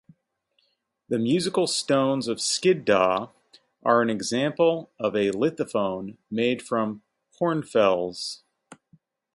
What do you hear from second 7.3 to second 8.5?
hornfels.